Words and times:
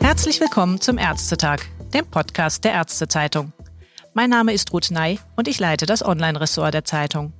Herzlich 0.00 0.40
willkommen 0.40 0.80
zum 0.80 0.98
Ärztetag, 0.98 1.60
dem 1.94 2.04
Podcast 2.06 2.64
der 2.64 2.72
Ärztezeitung. 2.72 3.52
Mein 4.12 4.28
Name 4.28 4.52
ist 4.52 4.72
Ruth 4.74 4.90
Ney 4.90 5.18
und 5.36 5.48
ich 5.48 5.58
leite 5.58 5.86
das 5.86 6.04
Online-Ressort 6.04 6.74
der 6.74 6.84
Zeitung. 6.84 7.32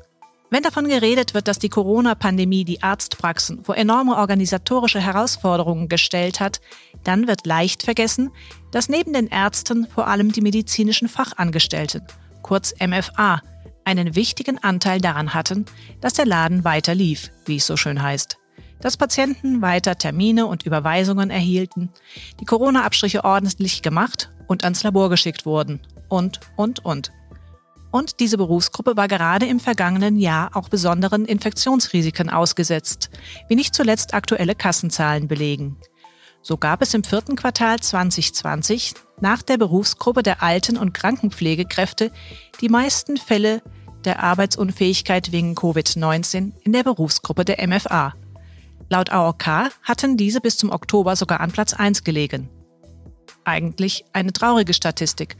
Wenn 0.48 0.62
davon 0.62 0.88
geredet 0.88 1.34
wird, 1.34 1.48
dass 1.48 1.58
die 1.58 1.68
Corona-Pandemie 1.68 2.64
die 2.64 2.82
Arztpraxen 2.82 3.64
vor 3.64 3.76
enorme 3.76 4.16
organisatorische 4.16 5.00
Herausforderungen 5.00 5.88
gestellt 5.88 6.40
hat, 6.40 6.60
dann 7.04 7.26
wird 7.26 7.46
leicht 7.46 7.82
vergessen, 7.82 8.30
dass 8.70 8.88
neben 8.88 9.12
den 9.12 9.26
Ärzten 9.26 9.86
vor 9.86 10.06
allem 10.06 10.32
die 10.32 10.40
medizinischen 10.40 11.08
Fachangestellten, 11.08 12.06
kurz 12.42 12.72
MFA, 12.80 13.42
einen 13.86 14.14
wichtigen 14.14 14.62
Anteil 14.62 15.00
daran 15.00 15.32
hatten, 15.32 15.64
dass 16.00 16.14
der 16.14 16.26
Laden 16.26 16.64
weiter 16.64 16.94
lief, 16.94 17.30
wie 17.46 17.56
es 17.56 17.66
so 17.66 17.76
schön 17.76 18.02
heißt. 18.02 18.36
Dass 18.80 18.96
Patienten 18.96 19.62
weiter 19.62 19.96
Termine 19.96 20.46
und 20.46 20.66
Überweisungen 20.66 21.30
erhielten, 21.30 21.90
die 22.40 22.44
Corona-Abstriche 22.44 23.24
ordentlich 23.24 23.82
gemacht 23.82 24.30
und 24.48 24.64
ans 24.64 24.82
Labor 24.82 25.08
geschickt 25.08 25.46
wurden 25.46 25.80
und, 26.08 26.40
und, 26.56 26.84
und. 26.84 27.12
Und 27.90 28.20
diese 28.20 28.36
Berufsgruppe 28.36 28.96
war 28.96 29.08
gerade 29.08 29.46
im 29.46 29.60
vergangenen 29.60 30.18
Jahr 30.18 30.50
auch 30.54 30.68
besonderen 30.68 31.24
Infektionsrisiken 31.24 32.28
ausgesetzt, 32.28 33.10
wie 33.48 33.54
nicht 33.54 33.74
zuletzt 33.74 34.12
aktuelle 34.12 34.54
Kassenzahlen 34.54 35.28
belegen. 35.28 35.78
So 36.42 36.56
gab 36.56 36.82
es 36.82 36.94
im 36.94 37.02
vierten 37.02 37.36
Quartal 37.36 37.80
2020 37.80 38.94
nach 39.20 39.42
der 39.42 39.56
Berufsgruppe 39.56 40.22
der 40.22 40.42
Alten- 40.42 40.76
und 40.76 40.92
Krankenpflegekräfte 40.92 42.12
die 42.60 42.68
meisten 42.68 43.16
Fälle 43.16 43.62
der 44.06 44.22
Arbeitsunfähigkeit 44.22 45.32
wegen 45.32 45.54
Covid-19 45.54 46.52
in 46.62 46.72
der 46.72 46.84
Berufsgruppe 46.84 47.44
der 47.44 47.66
MFA. 47.66 48.14
Laut 48.88 49.10
AOK 49.10 49.46
hatten 49.82 50.16
diese 50.16 50.40
bis 50.40 50.56
zum 50.56 50.70
Oktober 50.70 51.16
sogar 51.16 51.40
an 51.40 51.52
Platz 51.52 51.74
1 51.74 52.04
gelegen. 52.04 52.48
Eigentlich 53.44 54.04
eine 54.12 54.32
traurige 54.32 54.72
Statistik, 54.72 55.36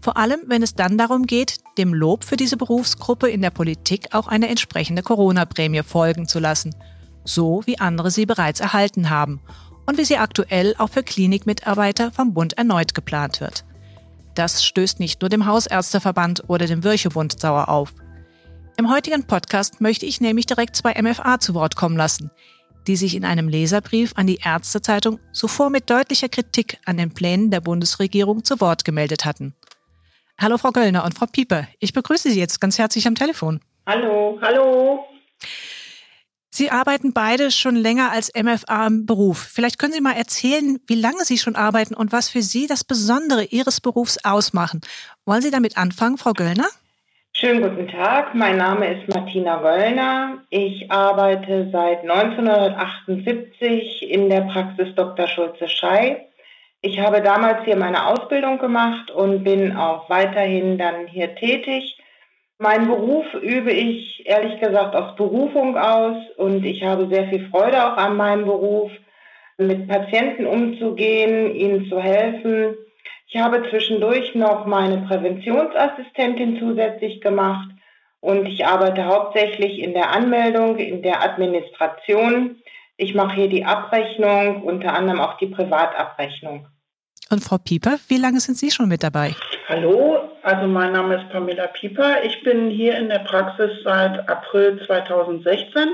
vor 0.00 0.16
allem, 0.16 0.40
wenn 0.46 0.62
es 0.62 0.74
dann 0.74 0.96
darum 0.96 1.26
geht, 1.26 1.58
dem 1.76 1.92
Lob 1.92 2.24
für 2.24 2.36
diese 2.36 2.56
Berufsgruppe 2.56 3.28
in 3.28 3.42
der 3.42 3.50
Politik 3.50 4.14
auch 4.14 4.28
eine 4.28 4.48
entsprechende 4.48 5.02
Corona-Prämie 5.02 5.82
folgen 5.82 6.28
zu 6.28 6.38
lassen, 6.38 6.74
so 7.24 7.62
wie 7.66 7.80
andere 7.80 8.10
sie 8.10 8.26
bereits 8.26 8.60
erhalten 8.60 9.10
haben 9.10 9.40
und 9.86 9.98
wie 9.98 10.04
sie 10.04 10.18
aktuell 10.18 10.74
auch 10.78 10.90
für 10.90 11.02
Klinikmitarbeiter 11.02 12.12
vom 12.12 12.32
Bund 12.32 12.56
erneut 12.56 12.94
geplant 12.94 13.40
wird. 13.40 13.64
Das 14.34 14.64
stößt 14.64 15.00
nicht 15.00 15.20
nur 15.20 15.30
dem 15.30 15.46
Hausärzteverband 15.46 16.44
oder 16.46 16.66
dem 16.66 16.84
Virchow-Bund 16.84 17.40
sauer 17.40 17.68
auf. 17.68 17.92
Im 18.78 18.92
heutigen 18.92 19.26
Podcast 19.26 19.80
möchte 19.80 20.06
ich 20.06 20.20
nämlich 20.20 20.46
direkt 20.46 20.76
zwei 20.76 20.94
MFA 21.02 21.40
zu 21.40 21.52
Wort 21.54 21.74
kommen 21.74 21.96
lassen, 21.96 22.30
die 22.86 22.94
sich 22.94 23.16
in 23.16 23.24
einem 23.24 23.48
Leserbrief 23.48 24.12
an 24.14 24.28
die 24.28 24.38
Ärztezeitung 24.40 25.18
zuvor 25.32 25.68
mit 25.68 25.90
deutlicher 25.90 26.28
Kritik 26.28 26.78
an 26.84 26.96
den 26.96 27.12
Plänen 27.12 27.50
der 27.50 27.60
Bundesregierung 27.60 28.44
zu 28.44 28.60
Wort 28.60 28.84
gemeldet 28.84 29.24
hatten. 29.24 29.52
Hallo 30.40 30.58
Frau 30.58 30.70
Göllner 30.70 31.04
und 31.04 31.18
Frau 31.18 31.26
Pieper. 31.26 31.66
Ich 31.80 31.92
begrüße 31.92 32.30
Sie 32.30 32.38
jetzt 32.38 32.60
ganz 32.60 32.78
herzlich 32.78 33.08
am 33.08 33.16
Telefon. 33.16 33.60
Hallo, 33.84 34.38
hallo. 34.42 35.04
Sie 36.50 36.70
arbeiten 36.70 37.12
beide 37.12 37.50
schon 37.50 37.74
länger 37.74 38.12
als 38.12 38.30
MFA 38.32 38.86
im 38.86 39.06
Beruf. 39.06 39.38
Vielleicht 39.38 39.80
können 39.80 39.92
Sie 39.92 40.00
mal 40.00 40.14
erzählen, 40.14 40.78
wie 40.86 40.94
lange 40.94 41.24
Sie 41.24 41.38
schon 41.38 41.56
arbeiten 41.56 41.94
und 41.94 42.12
was 42.12 42.28
für 42.28 42.42
Sie 42.42 42.68
das 42.68 42.84
Besondere 42.84 43.42
Ihres 43.42 43.80
Berufs 43.80 44.24
ausmachen. 44.24 44.82
Wollen 45.24 45.42
Sie 45.42 45.50
damit 45.50 45.76
anfangen, 45.76 46.16
Frau 46.16 46.32
Göllner? 46.32 46.68
Schönen 47.40 47.62
guten 47.62 47.88
Tag, 47.88 48.34
mein 48.34 48.56
Name 48.56 48.94
ist 48.94 49.08
Martina 49.14 49.58
Göllner. 49.58 50.38
Ich 50.50 50.90
arbeite 50.90 51.68
seit 51.70 52.02
1978 52.02 54.10
in 54.10 54.28
der 54.28 54.40
Praxis 54.40 54.92
Dr. 54.96 55.28
Schulze-Schei 55.28 56.28
ich 56.80 57.00
habe 57.00 57.22
damals 57.22 57.64
hier 57.64 57.76
meine 57.76 58.06
Ausbildung 58.06 58.58
gemacht 58.58 59.10
und 59.10 59.42
bin 59.42 59.76
auch 59.76 60.08
weiterhin 60.08 60.78
dann 60.78 61.08
hier 61.08 61.34
tätig. 61.34 61.98
Meinen 62.58 62.86
Beruf 62.86 63.26
übe 63.34 63.72
ich 63.72 64.24
ehrlich 64.26 64.60
gesagt 64.60 64.94
aus 64.94 65.16
Berufung 65.16 65.76
aus 65.76 66.16
und 66.36 66.64
ich 66.64 66.84
habe 66.84 67.08
sehr 67.08 67.28
viel 67.28 67.48
Freude 67.50 67.84
auch 67.84 67.96
an 67.96 68.16
meinem 68.16 68.44
Beruf, 68.44 68.90
mit 69.60 69.88
Patienten 69.88 70.46
umzugehen, 70.46 71.52
ihnen 71.52 71.88
zu 71.88 72.00
helfen. 72.00 72.76
Ich 73.28 73.36
habe 73.40 73.68
zwischendurch 73.68 74.34
noch 74.34 74.66
meine 74.66 75.06
Präventionsassistentin 75.06 76.58
zusätzlich 76.58 77.20
gemacht 77.20 77.68
und 78.20 78.46
ich 78.46 78.66
arbeite 78.66 79.04
hauptsächlich 79.04 79.78
in 79.78 79.92
der 79.92 80.10
Anmeldung, 80.10 80.78
in 80.78 81.02
der 81.02 81.22
Administration 81.22 82.56
ich 83.00 83.14
mache 83.14 83.36
hier 83.36 83.48
die 83.48 83.64
Abrechnung, 83.64 84.64
unter 84.64 84.92
anderem 84.92 85.20
auch 85.20 85.36
die 85.38 85.46
Privatabrechnung. 85.46 86.66
Und 87.30 87.44
Frau 87.44 87.56
Pieper, 87.58 87.98
wie 88.08 88.16
lange 88.16 88.40
sind 88.40 88.56
Sie 88.56 88.72
schon 88.72 88.88
mit 88.88 89.04
dabei? 89.04 89.36
Hallo, 89.68 90.18
also 90.42 90.66
mein 90.66 90.92
Name 90.92 91.16
ist 91.16 91.30
Pamela 91.30 91.68
Pieper. 91.68 92.24
Ich 92.24 92.42
bin 92.42 92.70
hier 92.70 92.98
in 92.98 93.08
der 93.08 93.20
Praxis 93.20 93.70
seit 93.84 94.28
April 94.28 94.82
2016. 94.84 95.88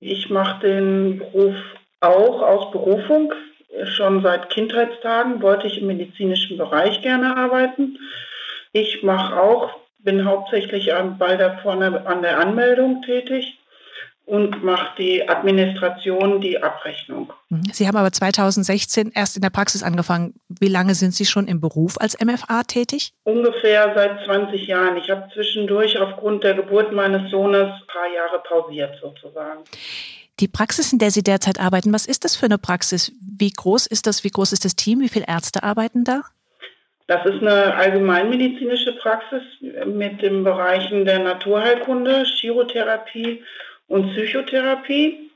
Ich 0.00 0.28
mache 0.28 0.60
den 0.60 1.18
Beruf 1.18 1.54
auch 2.00 2.42
aus 2.42 2.70
Berufung. 2.72 3.32
Schon 3.84 4.22
seit 4.22 4.50
Kindheitstagen 4.50 5.40
wollte 5.40 5.66
ich 5.66 5.80
im 5.80 5.86
medizinischen 5.86 6.58
Bereich 6.58 7.02
gerne 7.02 7.36
arbeiten. 7.36 7.98
Ich 8.72 9.02
mache 9.02 9.40
auch, 9.40 9.70
bin 9.98 10.24
hauptsächlich 10.24 10.92
bei 11.18 11.36
der, 11.36 11.58
vorne 11.58 12.06
an 12.06 12.22
der 12.22 12.38
Anmeldung 12.38 13.02
tätig 13.02 13.58
und 14.24 14.62
macht 14.62 14.98
die 14.98 15.28
Administration, 15.28 16.40
die 16.40 16.62
Abrechnung. 16.62 17.32
Mhm. 17.48 17.64
Sie 17.72 17.86
haben 17.88 17.96
aber 17.96 18.12
2016 18.12 19.12
erst 19.14 19.36
in 19.36 19.42
der 19.42 19.50
Praxis 19.50 19.82
angefangen. 19.82 20.34
Wie 20.48 20.68
lange 20.68 20.94
sind 20.94 21.14
Sie 21.14 21.24
schon 21.24 21.48
im 21.48 21.60
Beruf 21.60 22.00
als 22.00 22.16
MFA 22.18 22.62
tätig? 22.62 23.12
Ungefähr 23.24 23.92
seit 23.94 24.24
20 24.24 24.66
Jahren. 24.66 24.96
Ich 24.96 25.10
habe 25.10 25.28
zwischendurch 25.34 25.98
aufgrund 25.98 26.44
der 26.44 26.54
Geburt 26.54 26.92
meines 26.92 27.30
Sohnes 27.30 27.68
ein 27.68 27.86
paar 27.88 28.08
Jahre 28.14 28.42
pausiert 28.46 28.96
sozusagen. 29.00 29.64
Die 30.40 30.48
Praxis, 30.48 30.92
in 30.92 30.98
der 30.98 31.10
Sie 31.10 31.22
derzeit 31.22 31.60
arbeiten, 31.60 31.92
was 31.92 32.06
ist 32.06 32.24
das 32.24 32.36
für 32.36 32.46
eine 32.46 32.58
Praxis? 32.58 33.12
Wie 33.20 33.50
groß 33.50 33.86
ist 33.86 34.06
das? 34.06 34.24
Wie 34.24 34.30
groß 34.30 34.52
ist 34.52 34.64
das 34.64 34.76
Team? 34.76 35.00
Wie 35.00 35.08
viele 35.08 35.26
Ärzte 35.28 35.62
arbeiten 35.62 36.04
da? 36.04 36.22
Das 37.06 37.26
ist 37.26 37.42
eine 37.42 37.74
allgemeinmedizinische 37.74 38.92
Praxis 38.96 39.42
mit 39.86 40.22
den 40.22 40.44
Bereichen 40.44 41.04
der 41.04 41.18
Naturheilkunde, 41.18 42.24
Chirotherapie 42.24 43.42
und 43.88 44.12
Psychotherapie. 44.12 45.30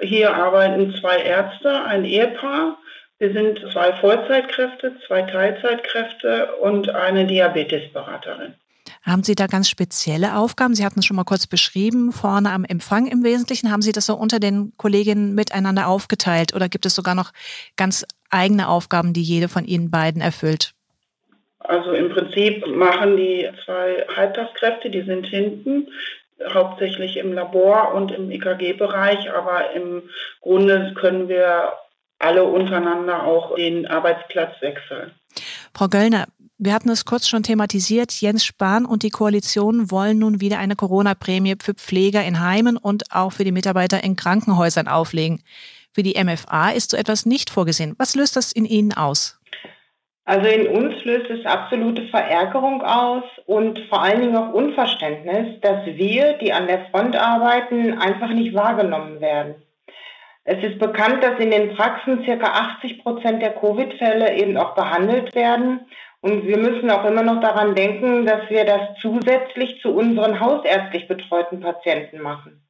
Hier 0.00 0.34
arbeiten 0.34 0.94
zwei 1.00 1.18
Ärzte, 1.18 1.84
ein 1.84 2.04
Ehepaar. 2.04 2.78
Wir 3.18 3.32
sind 3.32 3.60
zwei 3.72 3.92
Vollzeitkräfte, 3.94 4.96
zwei 5.06 5.22
Teilzeitkräfte 5.22 6.54
und 6.56 6.88
eine 6.90 7.26
Diabetesberaterin. 7.26 8.54
Haben 9.06 9.22
Sie 9.22 9.36
da 9.36 9.46
ganz 9.46 9.70
spezielle 9.70 10.36
Aufgaben? 10.36 10.74
Sie 10.74 10.84
hatten 10.84 10.98
es 10.98 11.06
schon 11.06 11.16
mal 11.16 11.22
kurz 11.22 11.46
beschrieben, 11.46 12.10
vorne 12.10 12.50
am 12.50 12.64
Empfang 12.64 13.06
im 13.06 13.22
Wesentlichen. 13.22 13.70
Haben 13.70 13.82
Sie 13.82 13.92
das 13.92 14.06
so 14.06 14.14
unter 14.14 14.40
den 14.40 14.72
Kolleginnen 14.76 15.32
miteinander 15.34 15.86
aufgeteilt 15.86 16.54
oder 16.54 16.68
gibt 16.68 16.86
es 16.86 16.96
sogar 16.96 17.14
noch 17.14 17.32
ganz 17.76 18.04
eigene 18.30 18.68
Aufgaben, 18.68 19.12
die 19.12 19.22
jede 19.22 19.48
von 19.48 19.64
Ihnen 19.64 19.92
beiden 19.92 20.20
erfüllt? 20.20 20.72
Also 21.60 21.92
im 21.92 22.10
Prinzip 22.10 22.66
machen 22.66 23.16
die 23.16 23.48
zwei 23.64 24.04
Halbtagskräfte, 24.16 24.90
die 24.90 25.02
sind 25.02 25.26
hinten, 25.26 25.86
hauptsächlich 26.52 27.16
im 27.16 27.32
Labor 27.32 27.94
und 27.94 28.10
im 28.10 28.30
EKG-Bereich, 28.30 29.30
aber 29.30 29.70
im 29.72 30.02
Grunde 30.40 30.94
können 30.98 31.28
wir 31.28 31.72
alle 32.18 32.42
untereinander 32.42 33.22
auch 33.22 33.54
den 33.54 33.86
Arbeitsplatz 33.86 34.60
wechseln. 34.60 35.12
Frau 35.76 35.88
Göllner, 35.88 36.24
wir 36.56 36.72
hatten 36.72 36.88
es 36.88 37.04
kurz 37.04 37.28
schon 37.28 37.42
thematisiert. 37.42 38.10
Jens 38.22 38.46
Spahn 38.46 38.86
und 38.86 39.02
die 39.02 39.10
Koalition 39.10 39.90
wollen 39.90 40.18
nun 40.18 40.40
wieder 40.40 40.58
eine 40.58 40.74
Corona-Prämie 40.74 41.56
für 41.60 41.74
Pfleger 41.74 42.24
in 42.24 42.40
Heimen 42.40 42.78
und 42.78 43.12
auch 43.14 43.32
für 43.32 43.44
die 43.44 43.52
Mitarbeiter 43.52 44.02
in 44.02 44.16
Krankenhäusern 44.16 44.88
auflegen. 44.88 45.42
Für 45.92 46.02
die 46.02 46.14
MFA 46.18 46.70
ist 46.70 46.92
so 46.92 46.96
etwas 46.96 47.26
nicht 47.26 47.50
vorgesehen. 47.50 47.94
Was 47.98 48.14
löst 48.14 48.36
das 48.36 48.52
in 48.52 48.64
Ihnen 48.64 48.94
aus? 48.94 49.38
Also 50.24 50.46
in 50.46 50.66
uns 50.68 50.94
löst 51.04 51.28
es 51.28 51.44
absolute 51.44 52.08
Verärgerung 52.08 52.80
aus 52.80 53.24
und 53.44 53.78
vor 53.90 54.02
allen 54.02 54.22
Dingen 54.22 54.36
auch 54.36 54.54
Unverständnis, 54.54 55.60
dass 55.60 55.84
wir, 55.84 56.38
die 56.38 56.54
an 56.54 56.68
der 56.68 56.86
Front 56.86 57.16
arbeiten, 57.16 57.98
einfach 57.98 58.30
nicht 58.30 58.54
wahrgenommen 58.54 59.20
werden. 59.20 59.56
Es 60.48 60.62
ist 60.62 60.78
bekannt, 60.78 61.24
dass 61.24 61.40
in 61.40 61.50
den 61.50 61.74
Praxen 61.74 62.22
circa 62.24 62.46
80 62.46 63.02
Prozent 63.02 63.42
der 63.42 63.50
Covid-Fälle 63.50 64.36
eben 64.36 64.56
auch 64.56 64.76
behandelt 64.76 65.34
werden. 65.34 65.80
Und 66.20 66.46
wir 66.46 66.56
müssen 66.56 66.88
auch 66.88 67.04
immer 67.04 67.24
noch 67.24 67.40
daran 67.40 67.74
denken, 67.74 68.26
dass 68.26 68.48
wir 68.48 68.64
das 68.64 68.80
zusätzlich 69.02 69.80
zu 69.82 69.90
unseren 69.90 70.38
hausärztlich 70.38 71.08
betreuten 71.08 71.58
Patienten 71.58 72.20
machen. 72.20 72.62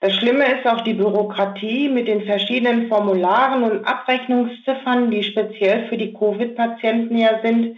Das 0.00 0.16
Schlimme 0.16 0.44
ist 0.46 0.66
auch 0.66 0.80
die 0.80 0.94
Bürokratie 0.94 1.90
mit 1.90 2.08
den 2.08 2.24
verschiedenen 2.24 2.88
Formularen 2.88 3.62
und 3.62 3.84
Abrechnungsziffern, 3.84 5.10
die 5.10 5.22
speziell 5.22 5.88
für 5.88 5.98
die 5.98 6.14
Covid-Patienten 6.14 7.18
ja 7.18 7.40
sind, 7.42 7.76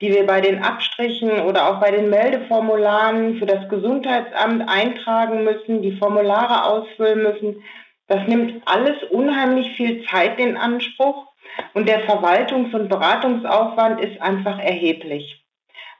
die 0.00 0.14
wir 0.14 0.26
bei 0.26 0.40
den 0.40 0.62
Abstrichen 0.62 1.40
oder 1.40 1.68
auch 1.68 1.80
bei 1.80 1.90
den 1.90 2.08
Meldeformularen 2.08 3.38
für 3.38 3.46
das 3.46 3.68
Gesundheitsamt 3.68 4.68
eintragen 4.68 5.42
müssen, 5.42 5.82
die 5.82 5.96
Formulare 5.96 6.64
ausfüllen 6.64 7.22
müssen. 7.22 7.62
Das 8.08 8.26
nimmt 8.28 8.62
alles 8.66 9.02
unheimlich 9.10 9.76
viel 9.76 10.04
Zeit 10.06 10.38
in 10.38 10.56
Anspruch 10.56 11.26
und 11.74 11.88
der 11.88 12.06
Verwaltungs- 12.06 12.74
und 12.74 12.88
Beratungsaufwand 12.88 14.00
ist 14.00 14.20
einfach 14.20 14.58
erheblich. 14.58 15.44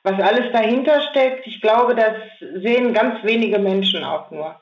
Was 0.02 0.20
alles 0.20 0.52
dahinter 0.52 1.00
steckt, 1.10 1.46
ich 1.46 1.60
glaube, 1.60 1.96
das 1.96 2.14
sehen 2.62 2.94
ganz 2.94 3.24
wenige 3.24 3.58
Menschen 3.58 4.04
auch 4.04 4.30
nur. 4.30 4.60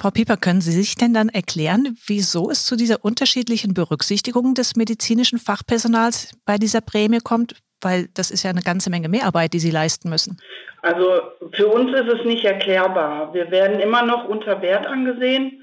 Frau 0.00 0.10
Pieper, 0.10 0.36
können 0.36 0.60
Sie 0.60 0.72
sich 0.72 0.94
denn 0.94 1.14
dann 1.14 1.28
erklären, 1.30 1.96
wieso 2.06 2.50
es 2.50 2.64
zu 2.64 2.76
dieser 2.76 3.04
unterschiedlichen 3.04 3.72
Berücksichtigung 3.72 4.54
des 4.54 4.76
medizinischen 4.76 5.38
Fachpersonals 5.38 6.38
bei 6.44 6.56
dieser 6.56 6.82
Prämie 6.82 7.20
kommt? 7.20 7.56
Weil 7.82 8.08
das 8.14 8.30
ist 8.30 8.42
ja 8.42 8.50
eine 8.50 8.62
ganze 8.62 8.90
Menge 8.90 9.08
Mehrarbeit, 9.08 9.52
die 9.52 9.58
Sie 9.58 9.70
leisten 9.70 10.08
müssen. 10.08 10.38
Also 10.82 11.20
für 11.52 11.68
uns 11.68 11.92
ist 11.92 12.08
es 12.08 12.24
nicht 12.24 12.44
erklärbar. 12.44 13.32
Wir 13.34 13.50
werden 13.50 13.80
immer 13.80 14.02
noch 14.02 14.26
unter 14.26 14.60
Wert 14.62 14.86
angesehen. 14.86 15.62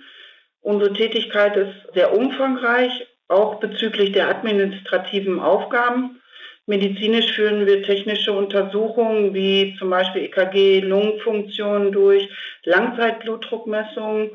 Unsere 0.63 0.93
Tätigkeit 0.93 1.57
ist 1.57 1.93
sehr 1.93 2.17
umfangreich, 2.17 3.05
auch 3.27 3.59
bezüglich 3.59 4.13
der 4.13 4.29
administrativen 4.29 5.41
Aufgaben. 5.41 6.21
Medizinisch 6.65 7.33
führen 7.33 7.65
wir 7.65 7.83
technische 7.83 8.31
Untersuchungen 8.31 9.33
wie 9.33 9.75
zum 9.77 9.89
Beispiel 9.89 10.23
EKG, 10.23 10.79
Lungenfunktionen 10.79 11.91
durch, 11.91 12.29
Langzeitblutdruckmessungen 12.63 14.31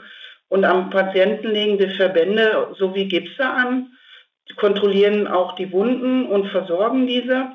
und 0.49 0.65
am 0.67 0.91
Patienten 0.91 1.49
legen 1.49 1.79
wir 1.79 1.91
Verbände 1.91 2.75
sowie 2.79 3.09
Gipse 3.09 3.49
an, 3.49 3.93
kontrollieren 4.57 5.27
auch 5.27 5.55
die 5.55 5.73
Wunden 5.73 6.27
und 6.27 6.49
versorgen 6.49 7.07
diese. 7.07 7.53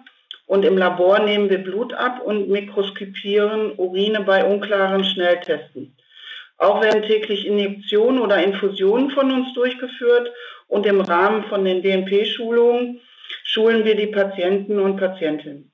Und 0.48 0.66
im 0.66 0.80
Labor 0.80 1.20
nehmen 1.20 1.52
wir 1.52 1.60
Blut 1.60 1.94
ab 1.94 2.22
und 2.24 2.50
mikroskopieren 2.50 3.74
Urine 3.78 4.22
bei 4.22 4.44
unklaren 4.44 5.04
Schnelltesten. 5.04 5.96
Auch 6.58 6.82
werden 6.82 7.04
täglich 7.04 7.46
Injektionen 7.46 8.20
oder 8.20 8.44
Infusionen 8.44 9.12
von 9.12 9.32
uns 9.32 9.54
durchgeführt 9.54 10.30
und 10.68 10.86
im 10.86 11.02
Rahmen 11.02 11.44
von 11.46 11.66
den 11.66 11.82
DNP-Schulungen 11.82 13.02
schulen 13.44 13.86
wir 13.86 13.96
die 13.96 14.08
Patienten 14.08 14.80
und 14.80 14.98
Patientinnen. 14.98 15.72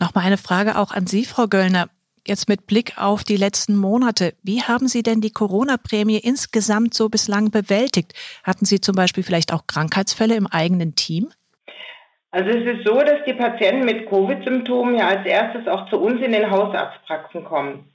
Nochmal 0.00 0.26
eine 0.26 0.38
Frage 0.38 0.76
auch 0.76 0.92
an 0.92 1.06
Sie, 1.06 1.24
Frau 1.24 1.46
Göllner. 1.46 1.88
Jetzt 2.26 2.48
mit 2.48 2.66
Blick 2.66 2.98
auf 2.98 3.24
die 3.24 3.36
letzten 3.36 3.76
Monate, 3.76 4.34
wie 4.42 4.62
haben 4.62 4.86
Sie 4.86 5.02
denn 5.02 5.20
die 5.20 5.30
Corona-Prämie 5.30 6.18
insgesamt 6.18 6.92
so 6.92 7.08
bislang 7.08 7.50
bewältigt? 7.50 8.12
Hatten 8.44 8.66
Sie 8.66 8.80
zum 8.80 8.94
Beispiel 8.94 9.22
vielleicht 9.22 9.52
auch 9.52 9.66
Krankheitsfälle 9.66 10.34
im 10.34 10.46
eigenen 10.46 10.94
Team? 10.94 11.30
Also 12.30 12.50
es 12.50 12.66
ist 12.66 12.86
so, 12.86 13.00
dass 13.00 13.24
die 13.26 13.32
Patienten 13.32 13.86
mit 13.86 14.06
Covid-Symptomen 14.10 14.96
ja 14.96 15.08
als 15.08 15.24
erstes 15.24 15.66
auch 15.66 15.88
zu 15.88 15.98
uns 15.98 16.20
in 16.20 16.32
den 16.32 16.50
Hausarztpraxen 16.50 17.44
kommen. 17.44 17.90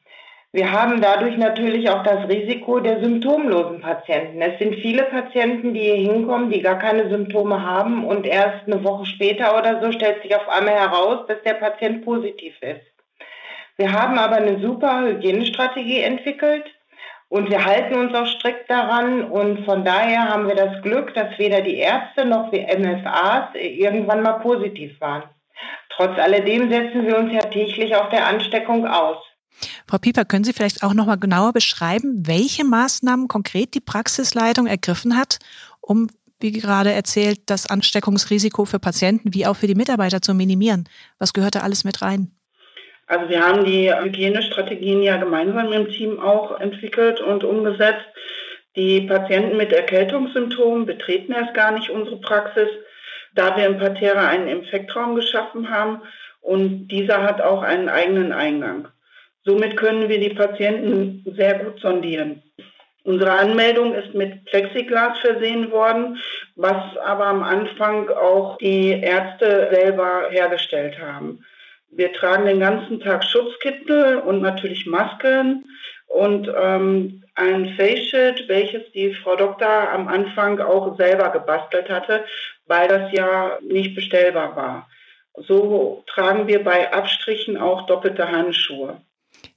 Wir 0.56 0.72
haben 0.72 1.02
dadurch 1.02 1.36
natürlich 1.36 1.90
auch 1.90 2.04
das 2.04 2.30
Risiko 2.30 2.80
der 2.80 3.00
symptomlosen 3.00 3.82
Patienten. 3.82 4.40
Es 4.40 4.60
sind 4.60 4.76
viele 4.76 5.06
Patienten, 5.06 5.74
die 5.74 5.80
hier 5.80 6.14
hinkommen, 6.14 6.52
die 6.52 6.62
gar 6.62 6.78
keine 6.78 7.10
Symptome 7.10 7.60
haben 7.60 8.06
und 8.06 8.28
erst 8.28 8.68
eine 8.68 8.84
Woche 8.84 9.08
später 9.08 9.58
oder 9.58 9.82
so 9.82 9.92
stellt 9.92 10.22
sich 10.22 10.36
auf 10.36 10.48
einmal 10.48 10.76
heraus, 10.76 11.26
dass 11.28 11.42
der 11.42 11.56
Patient 11.56 12.06
positiv 12.06 12.54
ist. 12.62 12.86
Wir 13.78 13.92
haben 13.94 14.20
aber 14.20 14.36
eine 14.36 14.60
super 14.60 15.02
Hygienestrategie 15.02 16.02
entwickelt 16.02 16.66
und 17.30 17.50
wir 17.50 17.66
halten 17.66 17.96
uns 17.96 18.14
auch 18.14 18.28
strikt 18.28 18.70
daran 18.70 19.24
und 19.24 19.66
von 19.66 19.84
daher 19.84 20.30
haben 20.30 20.48
wir 20.48 20.56
das 20.56 20.84
Glück, 20.84 21.16
dass 21.16 21.40
weder 21.40 21.62
die 21.62 21.78
Ärzte 21.78 22.26
noch 22.26 22.52
die 22.52 22.62
MFAs 22.62 23.56
irgendwann 23.56 24.22
mal 24.22 24.34
positiv 24.34 25.02
waren. 25.02 25.24
Trotz 25.90 26.16
alledem 26.20 26.72
setzen 26.72 27.08
wir 27.08 27.18
uns 27.18 27.34
ja 27.34 27.42
täglich 27.42 27.96
auf 27.96 28.10
der 28.10 28.28
Ansteckung 28.28 28.86
aus. 28.86 29.18
Frau 29.88 29.98
Pieper, 29.98 30.26
können 30.26 30.44
Sie 30.44 30.54
vielleicht 30.54 30.84
auch 30.84 30.94
noch 30.94 31.06
mal 31.06 31.18
genauer 31.18 31.54
beschreiben, 31.54 32.28
welche 32.28 32.64
Maßnahmen 32.64 33.28
konkret 33.28 33.74
die 33.74 33.80
Praxisleitung 33.80 34.68
ergriffen 34.68 35.18
hat, 35.18 35.40
um, 35.82 36.08
wie 36.40 36.52
gerade 36.52 36.92
erzählt, 36.92 37.40
das 37.46 37.70
Ansteckungsrisiko 37.70 38.66
für 38.66 38.80
Patienten 38.80 39.34
wie 39.34 39.46
auch 39.46 39.56
für 39.56 39.68
die 39.68 39.76
Mitarbeiter 39.76 40.22
zu 40.22 40.34
minimieren? 40.34 40.90
Was 41.20 41.34
gehört 41.34 41.56
da 41.56 41.60
alles 41.62 41.84
mit 41.84 42.02
rein? 42.02 42.32
Also 43.08 43.30
wir 43.30 43.46
haben 43.46 43.66
die 43.66 43.94
Hygienestrategien 43.94 45.04
ja 45.04 45.18
gemeinsam 45.18 45.72
im 45.72 45.90
Team 45.90 46.20
auch 46.20 46.60
entwickelt 46.60 47.22
und 47.22 47.44
umgesetzt. 47.44 48.06
Die 48.76 49.02
Patienten 49.02 49.58
mit 49.58 49.72
Erkältungssymptomen 49.72 50.86
betreten 50.86 51.34
erst 51.34 51.54
gar 51.54 51.72
nicht 51.72 51.90
unsere 51.90 52.18
Praxis, 52.18 52.70
da 53.36 53.56
wir 53.56 53.66
im 53.68 53.78
Parterre 53.78 54.28
einen 54.28 54.48
Infektraum 54.48 55.16
geschaffen 55.16 55.70
haben 55.70 56.02
und 56.42 56.88
dieser 56.88 57.24
hat 57.24 57.42
auch 57.42 57.62
einen 57.62 57.90
eigenen 57.90 58.32
Eingang. 58.32 58.88
Somit 59.46 59.76
können 59.78 60.08
wir 60.10 60.20
die 60.20 60.34
Patienten 60.34 61.24
sehr 61.36 61.60
gut 61.60 61.80
sondieren. 61.80 62.42
Unsere 63.06 63.32
Anmeldung 63.32 63.94
ist 63.94 64.14
mit 64.14 64.46
Plexiglas 64.46 65.20
versehen 65.20 65.70
worden, 65.72 66.18
was 66.56 66.98
aber 66.98 67.26
am 67.26 67.44
Anfang 67.44 68.10
auch 68.10 68.58
die 68.58 68.92
Ärzte 68.92 69.70
selber 69.74 70.30
hergestellt 70.30 70.98
haben. 71.00 71.44
Wir 71.92 72.14
tragen 72.14 72.46
den 72.46 72.62
ganzen 72.62 73.02
Tag 73.02 73.26
Schutzkittel 73.26 74.20
und 74.20 74.42
natürlich 74.42 74.86
Masken 74.86 75.66
und 76.08 76.50
ähm, 76.58 77.24
ein 77.36 77.74
Face 77.76 78.08
Shield, 78.10 78.48
welches 78.48 78.90
die 78.94 79.14
Frau 79.14 79.36
Doktor 79.36 79.90
am 79.92 80.08
Anfang 80.08 80.60
auch 80.60 80.96
selber 80.98 81.30
gebastelt 81.30 81.90
hatte, 81.90 82.24
weil 82.68 82.88
das 82.88 83.12
ja 83.12 83.58
nicht 83.62 83.96
bestellbar 83.96 84.56
war. 84.56 84.90
So 85.36 86.04
tragen 86.08 86.48
wir 86.48 86.64
bei 86.64 86.94
Abstrichen 86.94 87.58
auch 87.58 87.86
doppelte 87.86 88.32
Handschuhe. 88.32 89.02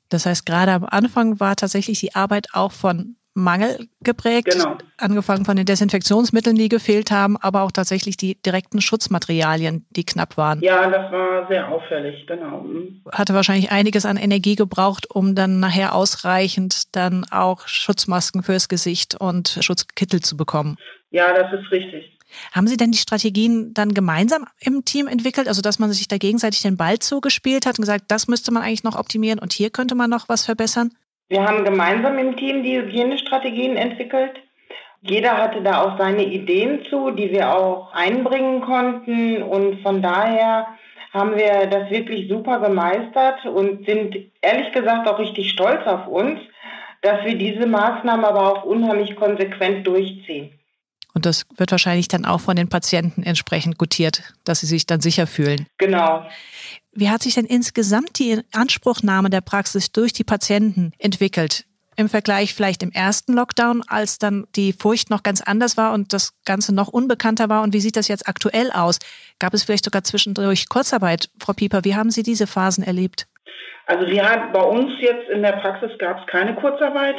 Das 0.08 0.26
heißt, 0.26 0.46
gerade 0.46 0.72
am 0.72 0.84
Anfang 0.84 1.40
war 1.40 1.56
tatsächlich 1.56 2.00
die 2.00 2.14
Arbeit 2.14 2.48
auch 2.52 2.72
von 2.72 3.16
Mangel 3.36 3.88
geprägt, 4.00 4.50
genau. 4.50 4.78
angefangen 4.96 5.44
von 5.44 5.56
den 5.56 5.66
Desinfektionsmitteln, 5.66 6.56
die 6.56 6.70
gefehlt 6.70 7.10
haben, 7.10 7.36
aber 7.36 7.62
auch 7.62 7.70
tatsächlich 7.70 8.16
die 8.16 8.40
direkten 8.40 8.80
Schutzmaterialien, 8.80 9.84
die 9.90 10.06
knapp 10.06 10.38
waren. 10.38 10.62
Ja, 10.62 10.88
das 10.88 11.12
war 11.12 11.46
sehr 11.48 11.68
auffällig, 11.68 12.26
genau. 12.26 12.64
Hatte 13.12 13.34
wahrscheinlich 13.34 13.70
einiges 13.70 14.06
an 14.06 14.16
Energie 14.16 14.56
gebraucht, 14.56 15.10
um 15.10 15.34
dann 15.34 15.60
nachher 15.60 15.94
ausreichend 15.94 16.96
dann 16.96 17.26
auch 17.30 17.68
Schutzmasken 17.68 18.42
fürs 18.42 18.68
Gesicht 18.68 19.14
und 19.20 19.58
Schutzkittel 19.60 20.20
zu 20.20 20.38
bekommen. 20.38 20.76
Ja, 21.10 21.34
das 21.34 21.52
ist 21.60 21.70
richtig. 21.70 22.15
Haben 22.52 22.66
Sie 22.66 22.76
denn 22.76 22.90
die 22.90 22.98
Strategien 22.98 23.72
dann 23.74 23.94
gemeinsam 23.94 24.46
im 24.60 24.84
Team 24.84 25.06
entwickelt, 25.06 25.48
also 25.48 25.62
dass 25.62 25.78
man 25.78 25.92
sich 25.92 26.08
da 26.08 26.18
gegenseitig 26.18 26.62
den 26.62 26.76
Ball 26.76 26.98
zugespielt 26.98 27.66
hat 27.66 27.78
und 27.78 27.82
gesagt, 27.82 28.04
das 28.08 28.28
müsste 28.28 28.52
man 28.52 28.62
eigentlich 28.62 28.84
noch 28.84 28.98
optimieren 28.98 29.38
und 29.38 29.52
hier 29.52 29.70
könnte 29.70 29.94
man 29.94 30.10
noch 30.10 30.28
was 30.28 30.44
verbessern? 30.44 30.92
Wir 31.28 31.44
haben 31.44 31.64
gemeinsam 31.64 32.18
im 32.18 32.36
Team 32.36 32.62
die 32.62 32.78
Hygienestrategien 32.78 33.76
entwickelt. 33.76 34.32
Jeder 35.02 35.36
hatte 35.36 35.62
da 35.62 35.82
auch 35.82 35.98
seine 35.98 36.24
Ideen 36.24 36.84
zu, 36.88 37.10
die 37.10 37.30
wir 37.30 37.54
auch 37.54 37.92
einbringen 37.92 38.60
konnten 38.60 39.42
und 39.42 39.82
von 39.82 40.02
daher 40.02 40.66
haben 41.12 41.36
wir 41.36 41.66
das 41.66 41.90
wirklich 41.90 42.28
super 42.28 42.60
gemeistert 42.60 43.44
und 43.46 43.86
sind 43.86 44.16
ehrlich 44.42 44.72
gesagt 44.72 45.08
auch 45.08 45.18
richtig 45.18 45.50
stolz 45.50 45.86
auf 45.86 46.06
uns, 46.06 46.40
dass 47.02 47.24
wir 47.24 47.36
diese 47.36 47.66
Maßnahmen 47.66 48.24
aber 48.24 48.52
auch 48.52 48.64
unheimlich 48.64 49.16
konsequent 49.16 49.86
durchziehen. 49.86 50.55
Und 51.16 51.24
das 51.24 51.46
wird 51.56 51.70
wahrscheinlich 51.70 52.08
dann 52.08 52.26
auch 52.26 52.42
von 52.42 52.56
den 52.56 52.68
Patienten 52.68 53.22
entsprechend 53.22 53.78
gutiert, 53.78 54.34
dass 54.44 54.60
sie 54.60 54.66
sich 54.66 54.84
dann 54.84 55.00
sicher 55.00 55.26
fühlen. 55.26 55.64
Genau. 55.78 56.26
Wie 56.92 57.08
hat 57.08 57.22
sich 57.22 57.36
denn 57.36 57.46
insgesamt 57.46 58.18
die 58.18 58.42
Anspruchnahme 58.52 59.30
der 59.30 59.40
Praxis 59.40 59.90
durch 59.90 60.12
die 60.12 60.24
Patienten 60.24 60.92
entwickelt? 60.98 61.64
Im 61.96 62.10
Vergleich 62.10 62.52
vielleicht 62.52 62.82
im 62.82 62.92
ersten 62.92 63.32
Lockdown, 63.32 63.82
als 63.86 64.18
dann 64.18 64.46
die 64.56 64.74
Furcht 64.74 65.08
noch 65.08 65.22
ganz 65.22 65.40
anders 65.40 65.78
war 65.78 65.94
und 65.94 66.12
das 66.12 66.34
Ganze 66.44 66.74
noch 66.74 66.88
unbekannter 66.88 67.48
war. 67.48 67.62
Und 67.62 67.72
wie 67.72 67.80
sieht 67.80 67.96
das 67.96 68.08
jetzt 68.08 68.28
aktuell 68.28 68.70
aus? 68.70 68.98
Gab 69.38 69.54
es 69.54 69.64
vielleicht 69.64 69.86
sogar 69.86 70.04
zwischendurch 70.04 70.68
Kurzarbeit? 70.68 71.30
Frau 71.40 71.54
Pieper, 71.54 71.82
wie 71.86 71.94
haben 71.94 72.10
Sie 72.10 72.24
diese 72.24 72.46
Phasen 72.46 72.84
erlebt? 72.84 73.26
Also 73.86 74.06
wir 74.06 74.22
haben 74.22 74.52
bei 74.52 74.62
uns 74.62 74.92
jetzt 75.00 75.30
in 75.30 75.40
der 75.40 75.52
Praxis 75.52 75.96
gab 75.98 76.20
es 76.20 76.26
keine 76.26 76.56
Kurzarbeit. 76.56 77.16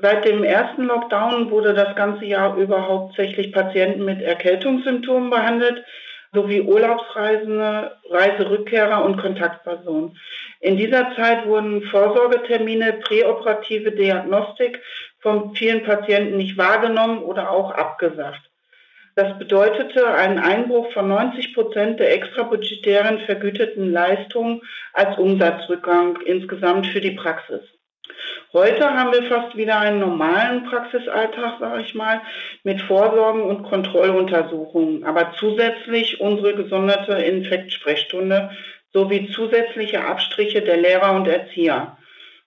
Seit 0.00 0.24
dem 0.24 0.44
ersten 0.44 0.84
Lockdown 0.84 1.50
wurde 1.50 1.74
das 1.74 1.96
ganze 1.96 2.24
Jahr 2.24 2.56
über 2.56 2.86
hauptsächlich 2.86 3.52
Patienten 3.52 4.04
mit 4.04 4.22
Erkältungssymptomen 4.22 5.30
behandelt, 5.30 5.84
sowie 6.32 6.60
Urlaubsreisende, 6.60 7.96
Reiserückkehrer 8.08 9.04
und 9.04 9.16
Kontaktpersonen. 9.16 10.16
In 10.60 10.76
dieser 10.76 11.14
Zeit 11.16 11.46
wurden 11.46 11.82
Vorsorgetermine, 11.82 12.94
präoperative 13.04 13.92
Diagnostik 13.92 14.80
von 15.20 15.54
vielen 15.54 15.82
Patienten 15.82 16.36
nicht 16.36 16.56
wahrgenommen 16.58 17.22
oder 17.22 17.50
auch 17.50 17.72
abgesagt. 17.72 18.42
Das 19.16 19.36
bedeutete 19.36 20.06
einen 20.14 20.38
Einbruch 20.38 20.92
von 20.92 21.08
90 21.08 21.54
Prozent 21.54 21.98
der 21.98 22.14
extrabudgetären 22.14 23.20
vergüteten 23.20 23.90
Leistungen 23.90 24.62
als 24.92 25.18
Umsatzrückgang 25.18 26.20
insgesamt 26.24 26.86
für 26.86 27.00
die 27.00 27.16
Praxis. 27.16 27.62
Heute 28.52 28.94
haben 28.94 29.12
wir 29.12 29.24
fast 29.24 29.56
wieder 29.56 29.78
einen 29.78 30.00
normalen 30.00 30.64
Praxisalltag, 30.64 31.58
sage 31.60 31.82
ich 31.82 31.94
mal, 31.94 32.22
mit 32.64 32.80
Vorsorgen 32.80 33.42
und 33.42 33.62
Kontrolluntersuchungen, 33.64 35.04
aber 35.04 35.32
zusätzlich 35.38 36.20
unsere 36.20 36.54
gesonderte 36.54 37.12
Infektsprechstunde 37.12 38.50
sowie 38.92 39.30
zusätzliche 39.32 40.04
Abstriche 40.04 40.62
der 40.62 40.78
Lehrer 40.78 41.14
und 41.14 41.28
Erzieher, 41.28 41.98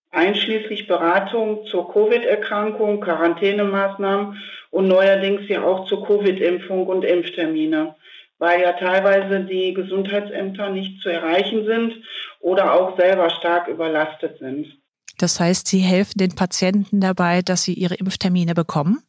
einschließlich 0.09 0.87
Beratung 0.87 1.65
zur 1.67 1.91
Covid-Erkrankung, 1.93 2.99
Quarantänemaßnahmen 2.99 4.41
und 4.71 4.87
neuerdings 4.87 5.47
ja 5.47 5.63
auch 5.63 5.85
zur 5.85 6.05
Covid-Impfung 6.05 6.87
und 6.87 7.05
Impftermine, 7.05 7.95
weil 8.39 8.61
ja 8.61 8.73
teilweise 8.73 9.41
die 9.41 9.73
Gesundheitsämter 9.73 10.69
nicht 10.69 11.01
zu 11.01 11.09
erreichen 11.09 11.65
sind 11.65 12.03
oder 12.39 12.73
auch 12.73 12.97
selber 12.97 13.29
stark 13.29 13.67
überlastet 13.67 14.39
sind. 14.39 14.80
Das 15.21 15.39
heißt, 15.39 15.67
Sie 15.67 15.79
helfen 15.79 16.17
den 16.17 16.35
Patienten 16.35 16.99
dabei, 16.99 17.41
dass 17.41 17.63
sie 17.63 17.73
ihre 17.73 17.95
Impftermine 17.95 18.53
bekommen? 18.53 19.03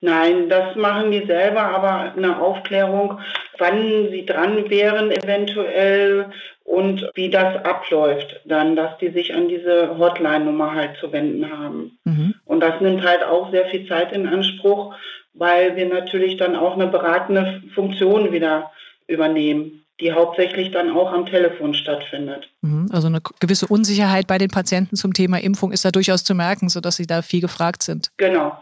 Nein, 0.00 0.50
das 0.50 0.76
machen 0.76 1.10
die 1.10 1.24
selber, 1.26 1.62
aber 1.62 2.12
eine 2.14 2.38
Aufklärung, 2.38 3.20
wann 3.58 4.08
sie 4.10 4.26
dran 4.26 4.68
wären 4.68 5.10
eventuell 5.10 6.26
und 6.64 7.08
wie 7.14 7.30
das 7.30 7.64
abläuft, 7.64 8.40
dann, 8.44 8.76
dass 8.76 8.98
die 8.98 9.08
sich 9.08 9.34
an 9.34 9.48
diese 9.48 9.96
Hotline-Nummer 9.98 10.74
halt 10.74 10.98
zu 10.98 11.10
wenden 11.12 11.50
haben. 11.50 11.98
Mhm. 12.04 12.34
Und 12.44 12.60
das 12.60 12.80
nimmt 12.82 13.02
halt 13.02 13.24
auch 13.24 13.50
sehr 13.50 13.66
viel 13.66 13.88
Zeit 13.88 14.12
in 14.12 14.26
Anspruch, 14.26 14.94
weil 15.32 15.76
wir 15.76 15.86
natürlich 15.86 16.36
dann 16.36 16.54
auch 16.54 16.74
eine 16.74 16.88
beratende 16.88 17.62
Funktion 17.74 18.32
wieder 18.32 18.70
übernehmen 19.06 19.83
die 20.00 20.12
hauptsächlich 20.12 20.72
dann 20.72 20.90
auch 20.90 21.12
am 21.12 21.26
Telefon 21.26 21.74
stattfindet. 21.74 22.48
Mhm. 22.62 22.88
Also 22.90 23.06
eine 23.06 23.20
gewisse 23.40 23.66
Unsicherheit 23.66 24.26
bei 24.26 24.38
den 24.38 24.50
Patienten 24.50 24.96
zum 24.96 25.12
Thema 25.12 25.40
Impfung 25.40 25.72
ist 25.72 25.84
da 25.84 25.90
durchaus 25.90 26.24
zu 26.24 26.34
merken, 26.34 26.68
sodass 26.68 26.96
sie 26.96 27.06
da 27.06 27.22
viel 27.22 27.40
gefragt 27.40 27.82
sind. 27.82 28.10
Genau. 28.16 28.58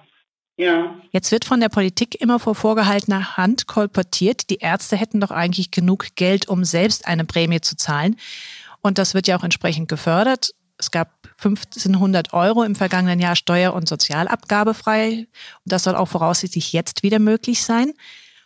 Ja. 0.57 0.95
Jetzt 1.11 1.33
wird 1.33 1.47
von 1.47 1.61
der 1.61 1.71
Politik 1.71 2.21
immer 2.21 2.39
vor 2.39 2.55
vorgehaltener 2.55 3.37
Hand 3.37 3.67
kolportiert, 3.67 4.51
die 4.51 4.59
Ärzte 4.59 4.97
hätten 4.97 5.21
doch 5.21 5.31
eigentlich 5.31 5.71
genug 5.71 6.09
Geld, 6.15 6.49
um 6.49 6.65
selbst 6.65 7.07
eine 7.07 7.25
Prämie 7.25 7.63
zu 7.63 7.77
zahlen. 7.77 8.17
Und 8.83 8.99
das 8.99 9.15
wird 9.15 9.27
ja 9.27 9.39
auch 9.39 9.45
entsprechend 9.45 9.89
gefördert. 9.89 10.51
Es 10.77 10.91
gab 10.91 11.11
1500 11.39 12.33
Euro 12.33 12.65
im 12.65 12.75
vergangenen 12.75 13.21
Jahr 13.21 13.37
steuer- 13.37 13.73
und 13.73 13.89
sozialabgabefrei. 13.89 15.27
Und 15.65 15.73
das 15.73 15.85
soll 15.85 15.95
auch 15.95 16.09
voraussichtlich 16.09 16.73
jetzt 16.73 17.03
wieder 17.03 17.19
möglich 17.19 17.63
sein. 17.63 17.93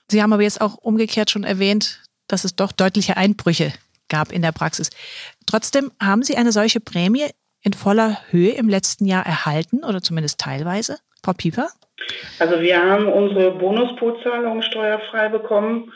Sie 0.09 0.23
haben 0.23 0.33
aber 0.33 0.43
jetzt 0.43 0.61
auch 0.61 0.77
umgekehrt 0.77 1.31
schon 1.31 1.45
erwähnt, 1.45 2.03
dass 2.29 2.45
es 2.45 2.57
doch 2.57 2.73
deutliche 2.73 3.17
Einbrüche 3.17 3.73
gab 4.09 4.33
in 4.33 4.43
der 4.43 4.53
Praxis. 4.53 4.91
Trotzdem 5.47 5.93
haben 6.01 6.23
Sie 6.23 6.37
eine 6.37 6.53
solche 6.53 6.81
Prämie 6.81 7.31
in 7.63 7.73
voller 7.73 8.19
Höhe 8.31 8.53
im 8.53 8.69
letzten 8.69 9.07
Jahr 9.07 9.27
erhalten 9.27 9.85
oder 9.85 10.01
zumindest 10.01 10.41
teilweise? 10.41 10.99
Frau 11.25 11.33
Pieper? 11.33 11.69
Also 12.39 12.61
wir 12.61 12.81
haben 12.81 13.09
unsere 13.09 13.53
Bonuspoolzahlung 13.53 14.63
steuerfrei 14.63 15.29
bekommen. 15.29 15.93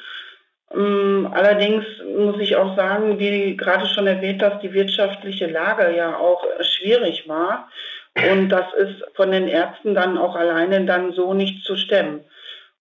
Ähm, 0.74 1.28
allerdings 1.32 1.84
muss 2.16 2.40
ich 2.40 2.56
auch 2.56 2.76
sagen, 2.76 3.18
wie 3.18 3.56
gerade 3.56 3.86
schon 3.86 4.06
erwähnt, 4.06 4.42
dass 4.42 4.60
die 4.60 4.72
wirtschaftliche 4.72 5.46
Lage 5.46 5.94
ja 5.96 6.16
auch 6.16 6.42
schwierig 6.60 7.28
war. 7.28 7.68
Und 8.16 8.48
das 8.48 8.66
ist 8.78 9.04
von 9.14 9.30
den 9.30 9.46
Ärzten 9.46 9.94
dann 9.94 10.18
auch 10.18 10.34
alleine 10.34 10.84
dann 10.84 11.12
so 11.12 11.34
nicht 11.34 11.64
zu 11.64 11.76
stemmen. 11.76 12.24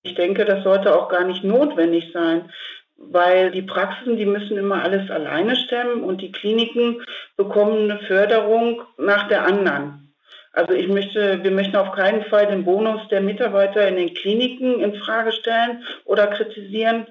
Ich 0.02 0.16
denke, 0.16 0.46
das 0.46 0.64
sollte 0.64 0.96
auch 0.96 1.10
gar 1.10 1.26
nicht 1.26 1.44
notwendig 1.44 2.12
sein 2.14 2.50
weil 3.00 3.52
die 3.52 3.62
Praxen, 3.62 4.18
die 4.18 4.26
müssen 4.26 4.58
immer 4.58 4.84
alles 4.84 5.10
alleine 5.10 5.56
stemmen 5.56 6.04
und 6.04 6.22
die 6.22 6.32
Kliniken 6.32 7.02
bekommen 7.38 7.90
eine 7.90 8.00
Förderung 8.02 8.82
nach 8.98 9.28
der 9.28 9.46
anderen. 9.46 10.14
Also 10.52 10.74
ich 10.74 10.88
möchte, 10.88 11.44
wir 11.44 11.52
möchten 11.52 11.78
auf 11.78 11.92
keinen 11.94 12.24
Fall 12.24 12.48
den 12.48 12.66
Bonus 12.66 13.08
der 13.10 13.22
Mitarbeiter 13.22 13.88
in 13.88 13.96
den 13.96 14.14
Kliniken 14.14 14.82
in 14.82 14.96
Frage 14.96 15.32
stellen 15.32 15.84
oder 16.06 16.28
kritisieren. 16.28 17.08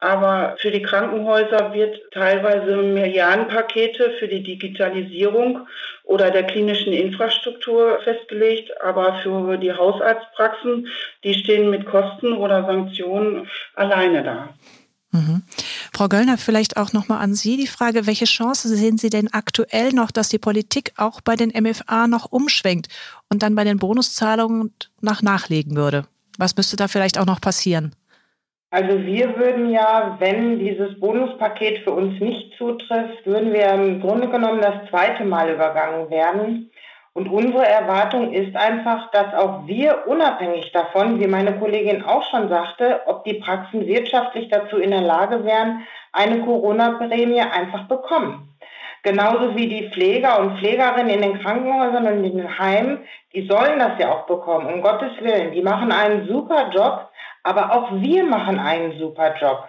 Aber 0.00 0.54
für 0.58 0.70
die 0.70 0.82
Krankenhäuser 0.82 1.74
wird 1.74 2.00
teilweise 2.12 2.76
Milliardenpakete 2.76 4.12
für 4.12 4.28
die 4.28 4.44
Digitalisierung 4.44 5.66
oder 6.04 6.30
der 6.30 6.44
klinischen 6.44 6.92
Infrastruktur 6.92 7.98
festgelegt. 8.04 8.80
Aber 8.80 9.16
für 9.24 9.56
die 9.56 9.72
Hausarztpraxen, 9.72 10.86
die 11.24 11.34
stehen 11.34 11.68
mit 11.70 11.84
Kosten 11.84 12.32
oder 12.32 12.64
Sanktionen 12.64 13.48
alleine 13.74 14.22
da. 14.22 14.54
Mhm. 15.10 15.42
Frau 15.92 16.08
Göllner, 16.08 16.36
vielleicht 16.36 16.76
auch 16.76 16.92
nochmal 16.92 17.22
an 17.22 17.34
Sie 17.34 17.56
die 17.56 17.66
Frage, 17.66 18.06
welche 18.06 18.26
Chance 18.26 18.68
sehen 18.68 18.98
Sie 18.98 19.08
denn 19.08 19.32
aktuell 19.32 19.92
noch, 19.92 20.10
dass 20.10 20.28
die 20.28 20.38
Politik 20.38 20.92
auch 20.96 21.20
bei 21.20 21.34
den 21.34 21.50
MFA 21.50 22.06
noch 22.06 22.30
umschwenkt 22.30 22.88
und 23.30 23.42
dann 23.42 23.54
bei 23.54 23.64
den 23.64 23.78
Bonuszahlungen 23.78 24.74
nach 25.00 25.22
nachlegen 25.22 25.76
würde? 25.76 26.04
Was 26.36 26.56
müsste 26.56 26.76
da 26.76 26.88
vielleicht 26.88 27.18
auch 27.18 27.26
noch 27.26 27.40
passieren? 27.40 27.94
Also 28.70 28.98
wir 28.98 29.34
würden 29.36 29.70
ja, 29.70 30.16
wenn 30.20 30.58
dieses 30.58 31.00
Bonuspaket 31.00 31.84
für 31.84 31.92
uns 31.92 32.20
nicht 32.20 32.52
zutrifft, 32.58 33.24
würden 33.24 33.54
wir 33.54 33.72
im 33.72 34.00
Grunde 34.00 34.28
genommen 34.28 34.60
das 34.60 34.90
zweite 34.90 35.24
Mal 35.24 35.54
übergangen 35.54 36.10
werden. 36.10 36.70
Und 37.18 37.26
unsere 37.30 37.66
Erwartung 37.66 38.32
ist 38.32 38.54
einfach, 38.54 39.10
dass 39.10 39.34
auch 39.34 39.66
wir 39.66 40.06
unabhängig 40.06 40.70
davon, 40.70 41.18
wie 41.18 41.26
meine 41.26 41.58
Kollegin 41.58 42.04
auch 42.04 42.22
schon 42.30 42.48
sagte, 42.48 43.00
ob 43.06 43.24
die 43.24 43.34
Praxen 43.34 43.88
wirtschaftlich 43.88 44.48
dazu 44.50 44.76
in 44.76 44.92
der 44.92 45.00
Lage 45.00 45.44
wären, 45.44 45.84
eine 46.12 46.44
Corona-Prämie 46.44 47.40
einfach 47.40 47.88
bekommen. 47.88 48.56
Genauso 49.02 49.56
wie 49.56 49.66
die 49.66 49.90
Pfleger 49.90 50.38
und 50.38 50.60
Pflegerinnen 50.60 51.10
in 51.10 51.22
den 51.22 51.42
Krankenhäusern 51.42 52.06
und 52.06 52.22
in 52.22 52.36
den 52.36 52.56
Heimen, 52.56 53.00
die 53.34 53.48
sollen 53.48 53.80
das 53.80 53.98
ja 53.98 54.12
auch 54.12 54.26
bekommen, 54.26 54.72
um 54.72 54.80
Gottes 54.80 55.20
Willen. 55.20 55.50
Die 55.50 55.62
machen 55.62 55.90
einen 55.90 56.28
super 56.28 56.70
Job, 56.70 57.08
aber 57.42 57.72
auch 57.72 57.90
wir 57.94 58.22
machen 58.22 58.60
einen 58.60 58.96
super 58.96 59.34
Job. 59.40 59.68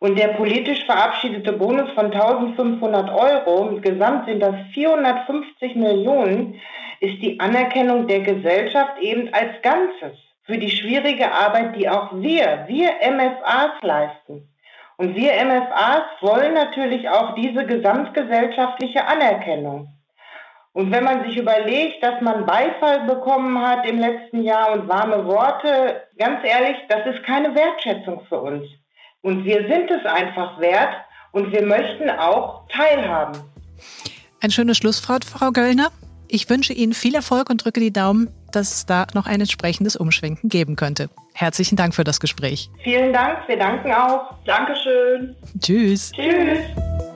Und 0.00 0.16
der 0.16 0.28
politisch 0.28 0.84
verabschiedete 0.84 1.52
Bonus 1.52 1.90
von 1.90 2.12
1500 2.12 3.10
Euro, 3.10 3.80
gesamt 3.80 4.26
sind 4.26 4.40
das 4.40 4.54
450 4.72 5.74
Millionen, 5.74 6.60
ist 7.00 7.20
die 7.20 7.38
Anerkennung 7.40 8.06
der 8.06 8.20
Gesellschaft 8.20 8.98
eben 9.00 9.32
als 9.32 9.60
Ganzes 9.62 10.16
für 10.44 10.56
die 10.56 10.70
schwierige 10.70 11.30
Arbeit, 11.30 11.76
die 11.76 11.88
auch 11.88 12.12
wir, 12.12 12.64
wir 12.68 12.90
MFAs 13.10 13.82
leisten. 13.82 14.48
Und 14.96 15.14
wir 15.14 15.32
MFAs 15.44 16.04
wollen 16.20 16.54
natürlich 16.54 17.08
auch 17.08 17.34
diese 17.34 17.64
gesamtgesellschaftliche 17.66 19.04
Anerkennung. 19.06 19.88
Und 20.72 20.92
wenn 20.92 21.04
man 21.04 21.24
sich 21.24 21.36
überlegt, 21.36 22.02
dass 22.02 22.20
man 22.20 22.46
Beifall 22.46 23.00
bekommen 23.00 23.60
hat 23.60 23.86
im 23.86 23.98
letzten 23.98 24.42
Jahr 24.42 24.72
und 24.72 24.88
warme 24.88 25.26
Worte, 25.26 26.06
ganz 26.16 26.38
ehrlich, 26.44 26.76
das 26.88 27.04
ist 27.06 27.22
keine 27.24 27.54
Wertschätzung 27.54 28.22
für 28.28 28.40
uns. 28.40 28.64
Und 29.22 29.44
wir 29.44 29.66
sind 29.68 29.90
es 29.90 30.04
einfach 30.06 30.60
wert 30.60 30.94
und 31.32 31.52
wir 31.52 31.62
möchten 31.62 32.10
auch 32.10 32.62
teilhaben. 32.68 33.40
Ein 34.40 34.50
schönes 34.50 34.76
Schlusswort, 34.76 35.24
Frau 35.24 35.50
Göllner. 35.50 35.90
Ich 36.28 36.48
wünsche 36.48 36.72
Ihnen 36.72 36.92
viel 36.92 37.14
Erfolg 37.14 37.50
und 37.50 37.64
drücke 37.64 37.80
die 37.80 37.92
Daumen, 37.92 38.28
dass 38.52 38.74
es 38.74 38.86
da 38.86 39.06
noch 39.14 39.26
ein 39.26 39.40
entsprechendes 39.40 39.96
Umschwenken 39.96 40.48
geben 40.48 40.76
könnte. 40.76 41.08
Herzlichen 41.34 41.76
Dank 41.76 41.94
für 41.94 42.04
das 42.04 42.20
Gespräch. 42.20 42.70
Vielen 42.82 43.12
Dank, 43.12 43.48
wir 43.48 43.58
danken 43.58 43.92
auch. 43.92 44.34
Dankeschön. 44.44 45.34
Tschüss. 45.60 46.12
Tschüss. 46.12 47.07